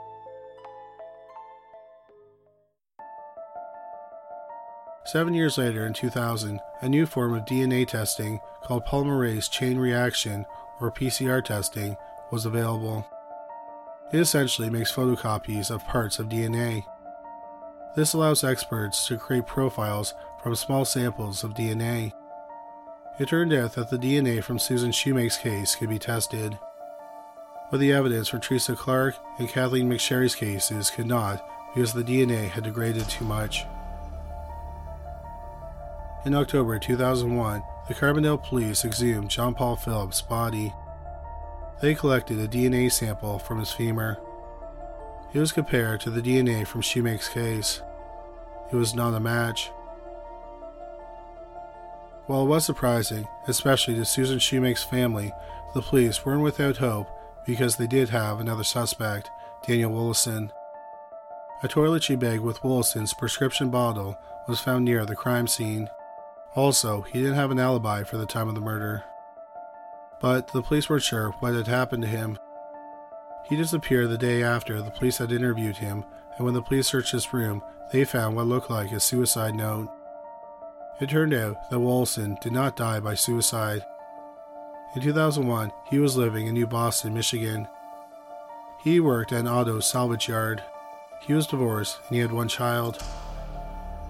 Seven 5.09 5.33
years 5.33 5.57
later, 5.57 5.87
in 5.87 5.95
2000, 5.95 6.61
a 6.83 6.88
new 6.88 7.07
form 7.07 7.33
of 7.33 7.47
DNA 7.47 7.88
testing 7.88 8.41
called 8.62 8.85
polymerase 8.85 9.50
chain 9.50 9.79
reaction, 9.79 10.45
or 10.83 10.93
PCR 10.93 11.43
testing, 11.43 11.97
was 12.31 12.45
available. 12.45 13.07
It 14.12 14.21
essentially 14.21 14.68
makes 14.68 14.92
photocopies 14.92 15.71
of 15.71 15.87
parts 15.87 16.18
of 16.18 16.29
DNA. 16.29 16.85
This 17.97 18.12
allows 18.12 18.44
experts 18.44 19.07
to 19.07 19.16
create 19.16 19.47
profiles 19.47 20.12
from 20.42 20.55
small 20.55 20.85
samples 20.85 21.42
of 21.42 21.55
DNA. 21.55 22.12
It 23.18 23.29
turned 23.29 23.55
out 23.55 23.77
that 23.77 23.88
the 23.88 23.97
DNA 23.97 24.44
from 24.44 24.59
Susan 24.59 24.92
Shoemake's 24.92 25.38
case 25.38 25.75
could 25.75 25.88
be 25.88 25.99
tested, 25.99 26.59
but 27.71 27.81
the 27.81 27.94
evidence 27.94 28.29
for 28.29 28.38
Teresa 28.38 28.77
Clark 28.77 29.14
and 29.38 29.49
Kathleen 29.49 29.88
McSherry's 29.88 30.35
cases 30.35 30.90
could 30.90 31.07
not 31.07 31.42
because 31.75 31.94
the 31.94 32.05
DNA 32.05 32.51
had 32.51 32.64
degraded 32.64 33.09
too 33.09 33.25
much. 33.25 33.64
In 36.24 36.35
October 36.35 36.78
2001, 36.81 37.62
the 37.87 37.94
Carbondale 37.94 38.42
police 38.42 38.85
exhumed 38.85 39.31
John 39.31 39.54
Paul 39.54 39.76
Phillips' 39.76 40.20
body. 40.20 40.74
They 41.81 41.94
collected 41.94 42.40
a 42.40 42.48
DNA 42.48 42.90
sample 42.90 43.38
from 43.38 43.61
his 43.61 43.72
femur. 43.72 44.18
It 45.33 45.38
was 45.38 45.52
compared 45.52 46.00
to 46.00 46.11
the 46.11 46.20
DNA 46.20 46.66
from 46.66 46.81
Shoemake's 46.81 47.28
case. 47.28 47.83
It 48.72 48.76
was 48.76 48.94
not 48.94 49.14
a 49.14 49.20
match. 49.20 49.70
While 52.26 52.42
it 52.42 52.48
was 52.48 52.64
surprising, 52.64 53.26
especially 53.46 53.94
to 53.94 54.04
Susan 54.04 54.40
Shoemake's 54.40 54.83
family, 54.83 55.33
the 55.72 55.83
police 55.83 56.26
weren't 56.26 56.42
without 56.42 56.78
hope 56.78 57.09
because 57.46 57.76
they 57.76 57.87
did 57.87 58.09
have 58.09 58.40
another 58.40 58.64
suspect, 58.64 59.31
Daniel 59.66 59.92
Woolison. 59.92 60.50
A 61.62 61.68
toiletry 61.68 62.18
bag 62.18 62.40
with 62.40 62.61
Wollison's 62.61 63.14
prescription 63.14 63.70
bottle 63.70 64.18
was 64.48 64.61
found 64.61 64.85
near 64.85 65.07
the 65.07 65.16
crime 65.16 65.46
scene. 65.46 65.88
Also, 66.55 67.03
he 67.03 67.21
didn't 67.21 67.35
have 67.35 67.51
an 67.51 67.59
alibi 67.59 68.03
for 68.03 68.17
the 68.17 68.27
time 68.27 68.49
of 68.49 68.55
the 68.55 68.61
murder. 68.61 69.05
But 70.21 70.49
the 70.49 70.63
police 70.63 70.89
weren't 70.89 71.03
sure 71.03 71.31
what 71.41 71.55
had 71.55 71.69
happened 71.69 72.03
to 72.03 72.09
him. 72.09 72.39
He 73.49 73.57
disappeared 73.57 74.11
the 74.11 74.19
day 74.19 74.43
after 74.43 74.83
the 74.83 74.91
police 74.91 75.19
had 75.19 75.33
interviewed 75.33 75.77
him, 75.77 76.05
and 76.37 76.45
when 76.45 76.55
the 76.55 76.63
police 76.63 76.87
searched 76.87 77.13
his 77.13 77.33
room, 77.33 77.63
they 77.93 78.05
found 78.05 78.37
what 78.37 78.47
looked 78.47 78.71
like 78.71 78.93
a 78.93 79.01
suicide 79.01 79.55
note. 79.55 79.89
It 81.01 81.11
turned 81.11 81.33
out 81.33 81.71
that 81.71 81.79
Wollison 81.79 82.37
did 82.41 82.53
not 82.53 82.77
die 82.77 83.01
by 83.01 83.15
suicide. 83.15 83.85
In 84.95 85.03
2001, 85.03 85.71
he 85.91 85.99
was 85.99 86.17
living 86.17 86.47
in 86.47 86.55
New 86.55 86.67
Boston, 86.67 87.15
Michigan. 87.15 87.69
He 88.83 89.01
worked 89.01 89.33
at 89.33 89.41
an 89.41 89.49
auto 89.49 89.81
salvage 89.81 90.29
yard. 90.29 90.63
He 91.23 91.35
was 91.35 91.47
divorced 91.47 91.99
and 92.09 92.17
he 92.17 92.21
had 92.21 92.33
one 92.33 92.49
child. 92.49 93.03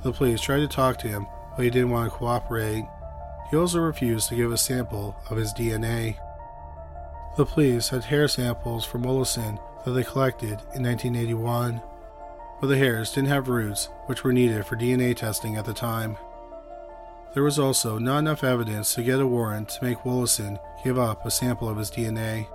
The 0.03 0.13
police 0.13 0.41
tried 0.41 0.61
to 0.61 0.69
talk 0.69 0.99
to 0.99 1.09
him, 1.09 1.27
but 1.59 1.65
he 1.65 1.71
didn't 1.73 1.91
want 1.91 2.09
to 2.09 2.17
cooperate. 2.17 2.87
He 3.51 3.57
also 3.57 3.81
refused 3.81 4.29
to 4.29 4.37
give 4.37 4.53
a 4.53 4.57
sample 4.57 5.17
of 5.29 5.37
his 5.37 5.53
DNA. 5.53 6.17
The 7.37 7.45
police 7.45 7.89
had 7.89 8.05
hair 8.05 8.29
samples 8.29 8.85
from 8.85 9.03
Wollison 9.03 9.59
that 9.85 9.91
they 9.91 10.05
collected 10.05 10.63
in 10.77 10.85
1981, 10.85 11.83
but 12.61 12.69
the 12.69 12.79
hairs 12.79 13.13
didn't 13.13 13.31
have 13.31 13.49
roots, 13.49 13.89
which 14.07 14.23
were 14.23 14.33
needed 14.33 14.67
for 14.67 14.77
DNA 14.77 15.17
testing 15.17 15.57
at 15.57 15.65
the 15.65 15.75
time. 15.75 16.17
There 17.35 17.43
was 17.43 17.59
also 17.59 17.99
not 17.99 18.21
enough 18.21 18.45
evidence 18.45 18.95
to 18.95 19.03
get 19.03 19.19
a 19.19 19.27
warrant 19.27 19.71
to 19.71 19.85
make 19.85 20.05
Wollison 20.05 20.61
give 20.85 20.97
up 20.97 21.27
a 21.27 21.31
sample 21.31 21.69
of 21.69 21.77
his 21.77 21.91
DNA. 21.91 22.47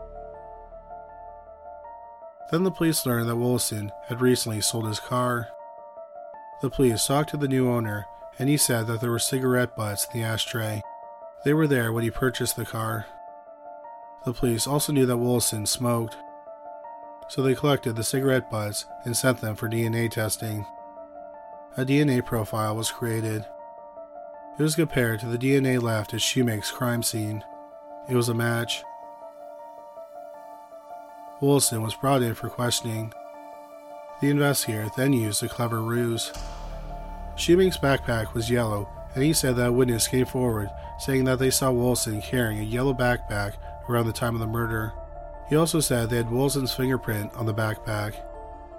Then 2.52 2.64
the 2.64 2.72
police 2.72 3.06
learned 3.06 3.28
that 3.28 3.36
Wollison 3.36 3.92
had 4.08 4.22
recently 4.22 4.62
sold 4.62 4.88
his 4.88 5.02
car. 5.02 5.50
The 6.62 6.70
police 6.70 7.06
talked 7.06 7.32
to 7.32 7.38
the 7.38 7.50
new 7.50 7.70
owner 7.70 8.06
and 8.40 8.50
he 8.50 8.58
said 8.58 8.88
that 8.88 9.02
there 9.02 9.12
were 9.12 9.20
cigarette 9.20 9.76
butts 9.76 10.08
in 10.14 10.20
the 10.20 10.26
ashtray. 10.26 10.82
They 11.46 11.54
were 11.54 11.68
there 11.68 11.92
when 11.92 12.04
he 12.04 12.12
purchased 12.12 12.56
the 12.56 12.66
car. 12.66 13.06
The 14.26 14.34
police 14.34 14.66
also 14.66 14.94
knew 14.94 15.06
that 15.06 15.18
Wollison 15.18 15.68
smoked, 15.68 16.16
so 17.28 17.42
they 17.42 17.56
collected 17.56 17.96
the 17.96 18.04
cigarette 18.04 18.50
butts 18.50 18.86
and 19.06 19.16
sent 19.16 19.42
them 19.42 19.56
for 19.56 19.70
DNA 19.70 20.10
testing. 20.10 20.66
A 21.76 21.84
DNA 21.84 22.24
profile 22.24 22.76
was 22.76 22.92
created. 22.92 23.46
It 24.58 24.64
was 24.64 24.76
compared 24.76 25.20
to 25.22 25.26
the 25.26 25.38
DNA 25.38 25.82
left 25.82 26.14
at 26.14 26.22
Shoemake's 26.22 26.72
crime 26.72 27.04
scene. 27.04 27.44
It 28.08 28.16
was 28.16 28.30
a 28.30 28.34
match. 28.34 28.84
Wollison 31.42 31.82
was 31.82 31.96
brought 31.96 32.22
in 32.22 32.36
for 32.36 32.50
questioning. 32.50 33.14
The 34.22 34.30
investigator 34.30 34.90
then 34.96 35.12
used 35.12 35.44
a 35.44 35.50
clever 35.50 35.82
ruse. 35.82 36.32
Shoemake's 37.36 37.78
backpack 37.78 38.34
was 38.34 38.50
yellow, 38.50 38.88
and 39.16 39.24
he 39.24 39.34
said 39.34 39.56
that 39.56 39.70
a 39.70 39.72
witness 39.72 40.08
came 40.08 40.26
forward 40.26 40.70
saying 41.00 41.26
that 41.26 41.40
they 41.40 41.50
saw 41.50 41.72
Wollison 41.72 42.22
carrying 42.22 42.60
a 42.60 42.64
yellow 42.64 42.94
backpack 42.94 43.54
around 43.90 44.08
the 44.08 44.14
time 44.14 44.36
of 44.36 44.40
the 44.40 44.48
murder. 44.48 44.94
He 45.50 45.56
also 45.56 45.80
said 45.80 46.10
they 46.10 46.18
had 46.18 46.30
Wollison's 46.30 46.74
fingerprint 46.74 47.34
on 47.36 47.46
the 47.46 47.54
backpack, 47.54 48.16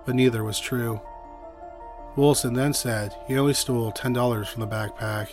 but 0.06 0.14
neither 0.14 0.42
was 0.42 0.58
true. 0.58 1.00
Wollison 2.16 2.54
then 2.54 2.72
said 2.72 3.14
he 3.26 3.36
only 3.36 3.54
stole 3.54 3.92
$10 3.92 4.46
from 4.46 4.60
the 4.60 4.66
backpack. 4.66 5.28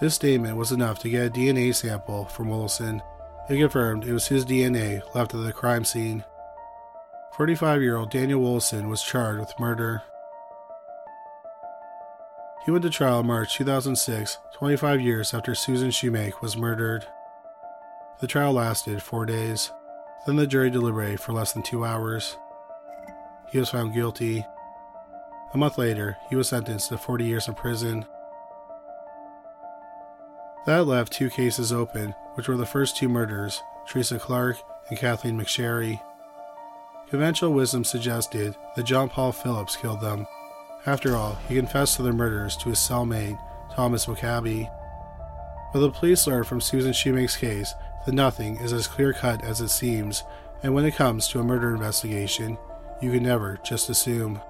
This 0.00 0.14
statement 0.14 0.56
was 0.56 0.72
enough 0.72 0.98
to 1.00 1.10
get 1.10 1.26
a 1.26 1.30
DNA 1.30 1.74
sample 1.74 2.26
from 2.26 2.48
Wollison. 2.48 3.02
It 3.48 3.58
confirmed 3.58 4.04
it 4.04 4.12
was 4.12 4.28
his 4.28 4.44
DNA 4.44 5.02
left 5.14 5.34
at 5.34 5.42
the 5.42 5.52
crime 5.52 5.84
scene. 5.84 6.24
45 7.36 7.82
year 7.82 7.96
old 7.96 8.10
Daniel 8.10 8.40
Wollison 8.40 8.88
was 8.88 9.02
charged 9.02 9.40
with 9.40 9.60
murder. 9.60 10.02
He 12.66 12.72
went 12.72 12.82
to 12.82 12.90
trial 12.90 13.20
in 13.20 13.28
March 13.28 13.54
2006, 13.54 14.38
25 14.54 15.00
years 15.00 15.32
after 15.32 15.54
Susan 15.54 15.90
Shoemake 15.90 16.40
was 16.42 16.56
murdered. 16.56 17.06
The 18.18 18.26
trial 18.26 18.54
lasted 18.54 19.00
four 19.00 19.24
days. 19.24 19.70
Then 20.26 20.34
the 20.34 20.48
jury 20.48 20.68
deliberated 20.70 21.20
for 21.20 21.32
less 21.32 21.52
than 21.52 21.62
two 21.62 21.84
hours. 21.84 22.36
He 23.52 23.58
was 23.60 23.70
found 23.70 23.94
guilty. 23.94 24.44
A 25.54 25.56
month 25.56 25.78
later, 25.78 26.16
he 26.28 26.34
was 26.34 26.48
sentenced 26.48 26.88
to 26.88 26.98
40 26.98 27.24
years 27.24 27.46
in 27.46 27.54
prison. 27.54 28.04
That 30.66 30.88
left 30.88 31.12
two 31.12 31.30
cases 31.30 31.72
open, 31.72 32.16
which 32.34 32.48
were 32.48 32.56
the 32.56 32.66
first 32.66 32.96
two 32.96 33.08
murders 33.08 33.62
Teresa 33.86 34.18
Clark 34.18 34.56
and 34.88 34.98
Kathleen 34.98 35.38
McSherry. 35.38 36.00
Conventional 37.08 37.52
wisdom 37.52 37.84
suggested 37.84 38.56
that 38.74 38.86
John 38.86 39.08
Paul 39.08 39.30
Phillips 39.30 39.76
killed 39.76 40.00
them. 40.00 40.26
After 40.86 41.16
all, 41.16 41.34
he 41.48 41.56
confessed 41.56 41.96
to 41.96 42.02
the 42.02 42.12
murders 42.12 42.56
to 42.58 42.68
his 42.68 42.78
cellmate, 42.78 43.38
Thomas 43.74 44.06
McCabe. 44.06 44.70
But 45.72 45.80
the 45.80 45.90
police 45.90 46.26
learned 46.28 46.46
from 46.46 46.60
Susan 46.60 46.92
Shoemake's 46.92 47.36
case 47.36 47.74
that 48.04 48.14
nothing 48.14 48.56
is 48.58 48.72
as 48.72 48.86
clear 48.86 49.12
cut 49.12 49.44
as 49.44 49.60
it 49.60 49.68
seems, 49.68 50.22
and 50.62 50.72
when 50.74 50.84
it 50.84 50.94
comes 50.94 51.26
to 51.28 51.40
a 51.40 51.44
murder 51.44 51.74
investigation, 51.74 52.56
you 53.02 53.10
can 53.10 53.24
never 53.24 53.58
just 53.64 53.90
assume. 53.90 54.40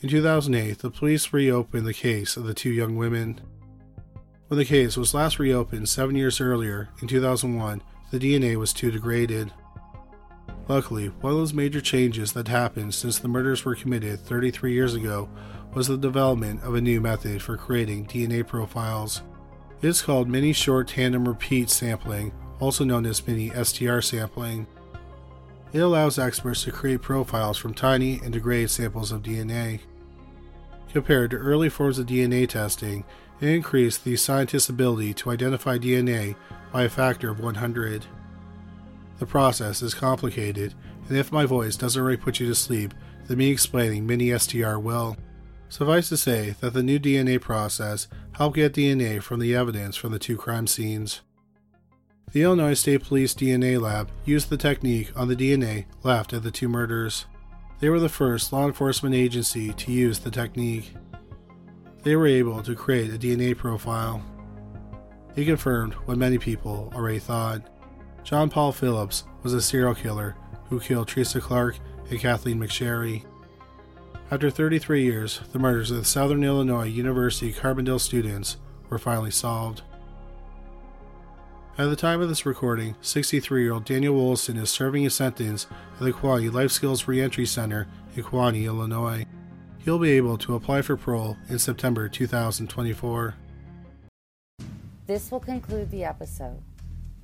In 0.00 0.08
2008, 0.08 0.78
the 0.78 0.90
police 0.90 1.32
reopened 1.32 1.84
the 1.84 1.92
case 1.92 2.36
of 2.36 2.44
the 2.44 2.54
two 2.54 2.70
young 2.70 2.94
women. 2.94 3.40
When 4.46 4.58
the 4.58 4.64
case 4.64 4.96
was 4.96 5.12
last 5.12 5.40
reopened 5.40 5.88
seven 5.88 6.14
years 6.14 6.40
earlier, 6.40 6.90
in 7.02 7.08
2001, 7.08 7.82
the 8.12 8.18
DNA 8.20 8.54
was 8.56 8.72
too 8.72 8.92
degraded. 8.92 9.52
Luckily, 10.68 11.06
one 11.06 11.32
of 11.32 11.38
those 11.38 11.54
major 11.54 11.80
changes 11.80 12.34
that 12.34 12.48
happened 12.48 12.94
since 12.94 13.18
the 13.18 13.26
murders 13.26 13.64
were 13.64 13.74
committed 13.74 14.20
33 14.20 14.74
years 14.74 14.94
ago 14.94 15.30
was 15.74 15.88
the 15.88 15.96
development 15.96 16.62
of 16.62 16.74
a 16.74 16.80
new 16.80 17.00
method 17.00 17.40
for 17.40 17.56
creating 17.56 18.06
DNA 18.06 18.46
profiles. 18.46 19.22
It 19.80 19.88
is 19.88 20.02
called 20.02 20.28
mini 20.28 20.52
short 20.52 20.88
tandem 20.88 21.26
repeat 21.26 21.70
sampling, 21.70 22.32
also 22.60 22.84
known 22.84 23.06
as 23.06 23.26
mini 23.26 23.50
STR 23.50 24.00
sampling. 24.00 24.66
It 25.72 25.78
allows 25.78 26.18
experts 26.18 26.64
to 26.64 26.72
create 26.72 27.00
profiles 27.00 27.56
from 27.56 27.72
tiny 27.72 28.20
and 28.22 28.32
degraded 28.32 28.70
samples 28.70 29.10
of 29.10 29.22
DNA. 29.22 29.80
Compared 30.92 31.30
to 31.30 31.36
early 31.36 31.68
forms 31.68 31.98
of 31.98 32.06
DNA 32.06 32.46
testing, 32.48 33.04
it 33.40 33.48
increased 33.48 34.04
the 34.04 34.16
scientist's 34.16 34.68
ability 34.68 35.14
to 35.14 35.30
identify 35.30 35.78
DNA 35.78 36.34
by 36.72 36.82
a 36.82 36.88
factor 36.88 37.30
of 37.30 37.40
100. 37.40 38.06
The 39.18 39.26
process 39.26 39.82
is 39.82 39.94
complicated, 39.94 40.74
and 41.08 41.16
if 41.16 41.32
my 41.32 41.44
voice 41.44 41.76
doesn't 41.76 42.00
already 42.00 42.16
put 42.16 42.40
you 42.40 42.46
to 42.46 42.54
sleep, 42.54 42.94
then 43.26 43.38
me 43.38 43.50
explaining 43.50 44.06
mini 44.06 44.36
STR 44.36 44.78
will. 44.78 45.16
Suffice 45.68 46.08
to 46.08 46.16
say 46.16 46.54
that 46.60 46.72
the 46.72 46.82
new 46.82 46.98
DNA 46.98 47.40
process 47.40 48.08
helped 48.32 48.56
get 48.56 48.72
DNA 48.72 49.22
from 49.22 49.40
the 49.40 49.54
evidence 49.54 49.96
from 49.96 50.12
the 50.12 50.18
two 50.18 50.36
crime 50.36 50.66
scenes. 50.66 51.20
The 52.32 52.42
Illinois 52.42 52.74
State 52.74 53.04
Police 53.04 53.34
DNA 53.34 53.80
lab 53.80 54.10
used 54.24 54.50
the 54.50 54.56
technique 54.56 55.10
on 55.16 55.28
the 55.28 55.36
DNA 55.36 55.86
left 56.02 56.32
at 56.32 56.42
the 56.42 56.50
two 56.50 56.68
murders. 56.68 57.26
They 57.80 57.88
were 57.88 58.00
the 58.00 58.08
first 58.08 58.52
law 58.52 58.66
enforcement 58.66 59.14
agency 59.14 59.72
to 59.72 59.92
use 59.92 60.18
the 60.18 60.30
technique. 60.30 60.94
They 62.02 62.16
were 62.16 62.26
able 62.26 62.62
to 62.62 62.74
create 62.74 63.12
a 63.12 63.18
DNA 63.18 63.56
profile. 63.56 64.22
He 65.34 65.44
confirmed 65.44 65.94
what 65.94 66.18
many 66.18 66.38
people 66.38 66.92
already 66.94 67.18
thought. 67.18 67.62
John 68.28 68.50
Paul 68.50 68.72
Phillips 68.72 69.24
was 69.42 69.54
a 69.54 69.62
serial 69.62 69.94
killer 69.94 70.36
who 70.68 70.80
killed 70.80 71.08
Teresa 71.08 71.40
Clark 71.40 71.78
and 72.10 72.20
Kathleen 72.20 72.60
McSherry. 72.60 73.24
After 74.30 74.50
33 74.50 75.02
years, 75.02 75.40
the 75.52 75.58
murders 75.58 75.90
of 75.90 75.96
the 75.96 76.04
Southern 76.04 76.44
Illinois 76.44 76.88
University 76.88 77.54
Carbondale 77.54 77.98
students 77.98 78.58
were 78.90 78.98
finally 78.98 79.30
solved. 79.30 79.80
At 81.78 81.86
the 81.86 81.96
time 81.96 82.20
of 82.20 82.28
this 82.28 82.44
recording, 82.44 82.96
63 83.00 83.62
year 83.62 83.72
old 83.72 83.86
Daniel 83.86 84.14
Wilson 84.14 84.58
is 84.58 84.68
serving 84.68 85.04
his 85.04 85.14
sentence 85.14 85.66
at 85.94 86.00
the 86.00 86.12
Kewanee 86.12 86.52
Life 86.52 86.72
Skills 86.72 87.08
Reentry 87.08 87.46
Center 87.46 87.88
in 88.14 88.24
Kewanee, 88.24 88.66
Illinois. 88.66 89.24
He'll 89.78 89.98
be 89.98 90.10
able 90.10 90.36
to 90.36 90.54
apply 90.54 90.82
for 90.82 90.98
parole 90.98 91.38
in 91.48 91.58
September 91.58 92.10
2024. 92.10 93.36
This 95.06 95.30
will 95.30 95.40
conclude 95.40 95.90
the 95.90 96.04
episode. 96.04 96.60